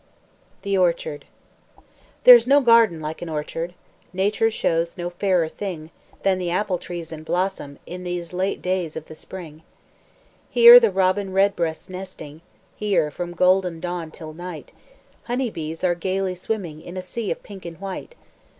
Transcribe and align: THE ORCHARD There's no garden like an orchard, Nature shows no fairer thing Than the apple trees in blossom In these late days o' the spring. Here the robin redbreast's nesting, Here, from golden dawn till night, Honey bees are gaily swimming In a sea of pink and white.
THE 0.63 0.75
ORCHARD 0.79 1.25
There's 2.23 2.47
no 2.47 2.59
garden 2.59 3.01
like 3.01 3.21
an 3.21 3.29
orchard, 3.29 3.75
Nature 4.13 4.49
shows 4.49 4.97
no 4.97 5.11
fairer 5.11 5.47
thing 5.47 5.91
Than 6.23 6.39
the 6.39 6.49
apple 6.49 6.79
trees 6.79 7.11
in 7.11 7.21
blossom 7.21 7.77
In 7.85 8.03
these 8.03 8.33
late 8.33 8.63
days 8.63 8.97
o' 8.97 9.01
the 9.01 9.13
spring. 9.13 9.61
Here 10.49 10.79
the 10.79 10.89
robin 10.89 11.33
redbreast's 11.33 11.87
nesting, 11.87 12.41
Here, 12.75 13.11
from 13.11 13.33
golden 13.35 13.79
dawn 13.79 14.09
till 14.09 14.33
night, 14.33 14.71
Honey 15.25 15.51
bees 15.51 15.83
are 15.83 15.93
gaily 15.93 16.33
swimming 16.33 16.81
In 16.81 16.97
a 16.97 17.03
sea 17.03 17.29
of 17.29 17.43
pink 17.43 17.63
and 17.63 17.77
white. 17.79 18.15